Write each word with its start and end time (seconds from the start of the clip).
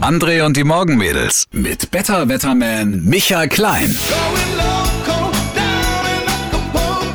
André 0.00 0.42
und 0.44 0.56
die 0.56 0.64
Morgenmädels 0.64 1.44
mit 1.52 1.88
Better 1.92 2.28
Wetterman 2.28 3.00
Michael 3.04 3.48
Klein. 3.48 3.94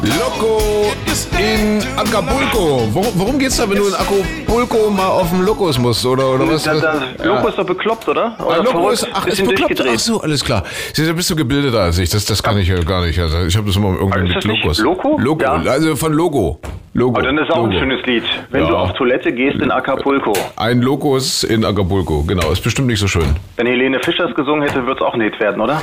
Loco 0.01 0.93
in 1.37 1.81
Acapulco. 1.97 2.87
Worum, 2.93 3.07
worum 3.15 3.37
geht's 3.39 3.57
da, 3.57 3.69
wenn 3.69 3.77
du 3.77 3.87
in 3.87 3.93
Acapulco 3.95 4.89
mal 4.91 5.07
auf 5.07 5.29
den 5.29 5.43
Lokos 5.43 5.77
musst, 5.77 6.05
oder, 6.05 6.29
oder 6.35 6.47
was? 6.47 6.63
Da, 6.63 6.73
da, 6.75 7.03
Loco 7.23 7.47
ist 7.49 7.57
doch 7.57 7.65
bekloppt, 7.65 8.07
oder? 8.07 8.33
Ah, 8.37 8.43
oder 8.45 8.57
Loco 8.63 8.71
verrückt? 8.83 8.93
ist, 8.93 9.07
ach, 9.11 9.27
ist 9.27 9.45
bekloppt. 9.45 9.81
Ach 9.93 9.99
so, 9.99 10.21
alles 10.21 10.45
klar. 10.45 10.63
Siehst 10.93 11.09
du, 11.09 11.13
bist 11.13 11.29
du 11.29 11.35
gebildeter 11.35 11.81
als 11.81 11.97
ich. 11.97 12.09
Das, 12.09 12.23
das 12.25 12.41
kann 12.41 12.57
ich 12.59 12.69
ja 12.69 12.79
gar 12.81 13.05
nicht. 13.05 13.19
Also 13.19 13.39
ich 13.45 13.57
habe 13.57 13.67
das 13.67 13.75
immer 13.75 13.89
irgendwie 13.95 14.19
mit 14.21 14.37
das 14.37 14.45
nicht 14.45 14.63
Logos. 14.63 14.77
Loco? 14.79 15.17
Logo, 15.19 15.43
Ja. 15.43 15.55
also 15.55 15.95
von 15.97 16.13
Logo. 16.13 16.59
Logo. 16.93 17.17
Aber 17.17 17.25
dann 17.25 17.37
ist 17.37 17.49
auch 17.49 17.63
ein 17.63 17.71
Logo. 17.71 17.79
schönes 17.79 18.05
Lied. 18.05 18.23
Wenn 18.49 18.63
Ja. 18.63 18.69
du 18.69 18.75
auf 18.75 18.93
Toilette 18.93 19.31
gehst 19.31 19.61
in 19.61 19.71
Acapulco. 19.71 20.33
Ein 20.57 20.81
Logos 20.81 21.43
in 21.45 21.63
Acapulco, 21.63 22.23
genau. 22.23 22.51
Ist 22.51 22.61
bestimmt 22.63 22.87
nicht 22.87 22.99
so 22.99 23.07
schön. 23.07 23.35
Wenn 23.55 23.67
Helene 23.67 23.99
Fischer 24.03 24.25
es 24.29 24.35
gesungen 24.35 24.61
hätte, 24.63 24.85
würde 24.85 24.99
es 24.99 25.01
auch 25.01 25.13
ein 25.13 25.21
Hit 25.21 25.39
werden, 25.39 25.61
oder? 25.61 25.81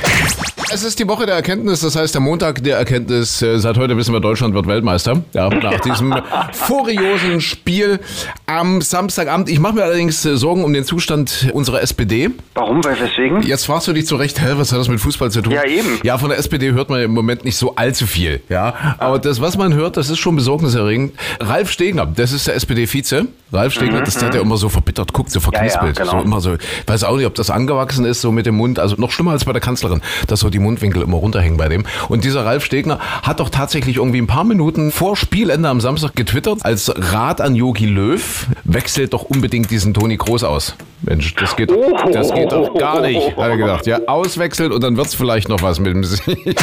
Es 0.71 0.83
ist 0.83 0.99
die 0.99 1.07
Woche 1.07 1.25
der 1.25 1.33
Erkenntnis, 1.33 1.81
das 1.81 1.95
heißt 1.95 2.13
der 2.13 2.21
Montag 2.21 2.63
der 2.63 2.77
Erkenntnis. 2.77 3.41
Äh, 3.41 3.57
Seit 3.57 3.77
heute 3.77 3.97
wissen 3.97 4.13
wir, 4.13 4.19
Deutschland 4.19 4.53
wird 4.53 4.67
Weltmeister. 4.67 5.23
Ja, 5.33 5.49
nach 5.49 5.79
diesem 5.79 6.13
furiosen 6.51 7.41
Spiel 7.41 7.99
am 8.45 8.79
Samstagabend. 8.79 9.49
Ich 9.49 9.59
mache 9.59 9.73
mir 9.73 9.83
allerdings 9.83 10.23
äh, 10.25 10.37
Sorgen 10.37 10.63
um 10.63 10.71
den 10.71 10.85
Zustand 10.85 11.49
unserer 11.53 11.81
SPD. 11.81 12.29
Warum? 12.53 12.83
Weil 12.83 12.99
weswegen? 12.99 13.41
Jetzt 13.41 13.65
fragst 13.65 13.87
du 13.87 13.93
dich 13.93 14.05
zu 14.05 14.15
Recht, 14.15 14.39
hä, 14.39 14.53
was 14.57 14.71
hat 14.71 14.79
das 14.79 14.89
mit 14.89 14.99
Fußball 14.99 15.31
zu 15.31 15.41
tun? 15.41 15.53
Ja, 15.53 15.65
eben. 15.65 15.99
Ja, 16.03 16.19
von 16.19 16.29
der 16.29 16.37
SPD 16.37 16.71
hört 16.71 16.89
man 16.91 17.01
im 17.01 17.11
Moment 17.11 17.45
nicht 17.45 17.57
so 17.57 17.75
allzu 17.75 18.05
viel. 18.05 18.41
Ja, 18.47 18.95
aber 18.99 19.17
das, 19.17 19.41
was 19.41 19.57
man 19.57 19.73
hört, 19.73 19.97
das 19.97 20.09
ist 20.11 20.19
schon 20.19 20.35
besorgniserregend. 20.35 21.13
Ralf 21.39 21.71
Stegner, 21.71 22.05
das 22.05 22.31
ist 22.31 22.47
der 22.47 22.53
SPD-Vize. 22.55 23.27
Ralf 23.51 23.73
Stegner, 23.73 24.01
das 24.01 24.15
der, 24.17 24.29
der 24.29 24.41
immer 24.41 24.57
so 24.57 24.69
verbittert 24.69 25.11
guckt, 25.13 25.31
so 25.31 25.39
verknispelt. 25.39 25.97
Mhm, 25.99 26.05
Ja, 26.05 26.05
ja, 26.05 26.11
genau. 26.11 26.21
So 26.21 26.25
immer 26.25 26.41
so, 26.41 26.57
weiß 26.87 27.03
auch 27.03 27.17
nicht, 27.17 27.25
ob 27.25 27.35
das 27.35 27.49
angewachsen 27.49 28.05
ist, 28.05 28.21
so 28.21 28.31
mit 28.31 28.45
dem 28.45 28.55
Mund. 28.55 28.79
Also 28.79 28.95
noch 28.97 29.11
schlimmer 29.11 29.31
als 29.31 29.45
bei 29.45 29.53
der 29.53 29.61
Kanzlerin, 29.61 30.01
dass 30.27 30.41
so 30.41 30.49
die 30.49 30.59
Mundwinkel 30.59 31.01
immer 31.01 31.17
runterhängen 31.17 31.57
bei 31.57 31.67
dem. 31.67 31.85
Und 32.09 32.23
dieser 32.23 32.45
Ralf 32.45 32.63
Stegner 32.63 32.99
hat 33.23 33.39
doch 33.39 33.49
tatsächlich 33.49 33.97
irgendwie 33.97 34.21
ein 34.21 34.27
paar 34.27 34.43
Minuten 34.43 34.91
vor 34.91 35.15
Spielende 35.17 35.69
am 35.69 35.81
Samstag 35.81 36.15
getwittert, 36.15 36.59
als 36.63 36.93
Rat 36.95 37.41
an 37.41 37.55
Yogi 37.55 37.85
Löw, 37.87 38.47
wechselt 38.63 39.13
doch 39.13 39.23
unbedingt 39.23 39.71
diesen 39.71 39.93
Toni 39.93 40.17
Groß 40.17 40.43
aus. 40.43 40.75
Mensch, 41.01 41.33
das 41.35 41.55
geht, 41.55 41.71
das 42.11 42.33
geht 42.33 42.51
doch 42.51 42.73
gar 42.73 43.01
nicht, 43.01 43.35
hat 43.37 43.49
er 43.49 43.57
gedacht. 43.57 43.87
Ja, 43.87 43.99
auswechseln 44.07 44.71
und 44.71 44.83
dann 44.83 44.97
wird's 44.97 45.15
vielleicht 45.15 45.47
noch 45.47 45.61
was 45.61 45.79
mit 45.79 45.93
dem 45.93 46.03
Sieg. 46.05 46.55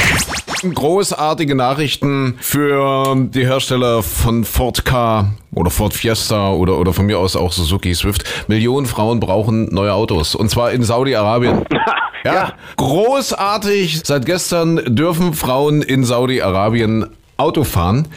Großartige 0.75 1.55
Nachrichten 1.55 2.37
für 2.41 3.15
die 3.17 3.47
Hersteller 3.47 4.03
von 4.03 4.45
Ford 4.45 4.85
K 4.85 5.31
oder 5.55 5.71
Ford 5.71 5.95
Fiesta 5.95 6.51
oder, 6.51 6.79
oder 6.79 6.93
von 6.93 7.07
mir 7.07 7.19
aus 7.19 7.37
auch 7.37 7.53
Suzuki 7.53 7.95
Swift. 7.95 8.25
Millionen 8.49 8.87
Frauen 8.87 9.21
brauchen 9.21 9.73
neue 9.75 9.93
Autos 9.93 10.35
und 10.35 10.51
zwar 10.51 10.73
in 10.73 10.83
Saudi-Arabien. 10.83 11.65
Ja, 12.25 12.55
großartig. 12.77 14.01
Seit 14.03 14.27
gestern 14.27 14.97
dürfen 14.97 15.33
Frauen 15.33 15.81
in 15.83 16.03
Saudi-Arabien 16.03 17.07
Auto 17.37 17.65
fahren. 17.65 18.09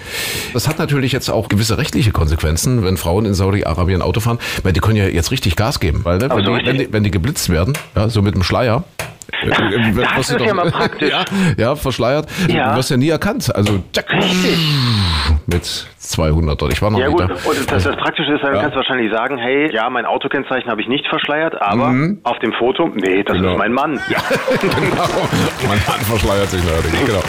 Das 0.53 0.67
hat 0.67 0.79
natürlich 0.79 1.11
jetzt 1.11 1.29
auch 1.29 1.49
gewisse 1.49 1.77
rechtliche 1.77 2.11
Konsequenzen, 2.11 2.83
wenn 2.83 2.97
Frauen 2.97 3.25
in 3.25 3.33
Saudi-Arabien 3.33 4.01
Auto 4.01 4.19
fahren, 4.21 4.39
weil 4.63 4.73
die 4.73 4.79
können 4.79 4.95
ja 4.95 5.05
jetzt 5.07 5.31
richtig 5.31 5.55
Gas 5.55 5.79
geben, 5.79 6.01
weil 6.05 6.17
ne, 6.19 6.29
wenn, 6.29 6.37
so 6.37 6.37
die, 6.37 6.49
richtig. 6.51 6.67
wenn, 6.67 6.77
die, 6.77 6.93
wenn 6.93 7.03
die 7.03 7.11
geblitzt 7.11 7.49
werden, 7.49 7.73
ja, 7.95 8.07
so 8.09 8.21
mit 8.21 8.33
dem 8.35 8.43
Schleier. 8.43 8.83
äh, 9.43 9.47
äh, 9.49 9.93
Das 9.93 10.07
was 10.15 10.29
ist 10.31 10.39
sie 10.39 10.45
ja 10.45 10.53
mal 10.53 10.71
praktisch. 10.71 11.09
Ja, 11.11 11.25
ja, 11.57 11.75
verschleiert. 11.75 12.27
Ja. 12.47 12.71
Du 12.71 12.77
wirst 12.77 12.89
ja 12.91 12.97
nie 12.97 13.09
erkannt. 13.09 13.53
Also 13.53 13.83
tschack, 13.93 14.07
mit 15.47 15.65
200 15.97 16.59
dort. 16.61 16.71
Ich 16.73 16.81
war 16.81 16.89
noch 16.89 16.99
Ja 16.99 17.07
nicht 17.09 17.17
gut, 17.17 17.29
da. 17.29 17.49
und 17.49 17.71
das, 17.71 17.83
das 17.83 17.95
Praktische 17.97 18.33
ist, 18.33 18.43
dann 18.43 18.55
Ja. 18.55 18.61
kannst 18.61 18.73
du 18.75 18.77
wahrscheinlich 18.77 19.11
sagen, 19.11 19.37
hey, 19.37 19.73
ja, 19.73 19.89
mein 19.89 20.05
Autokennzeichen 20.05 20.69
habe 20.71 20.81
ich 20.81 20.87
nicht 20.87 21.05
verschleiert, 21.07 21.61
aber 21.61 21.93
auf 22.23 22.39
dem 22.39 22.53
Foto, 22.53 22.87
nee, 22.95 23.23
das 23.23 23.35
Mhm. 23.37 23.41
Genau. 23.41 23.51
ist 23.53 23.57
mein 23.59 23.73
Mann. 23.73 23.99
genau. 24.61 25.27
Mein 25.67 25.81
Mann 25.87 25.99
verschleiert 26.07 26.49
sich 26.49 26.63
neuerdings. 26.63 27.05
Genau. 27.05 27.21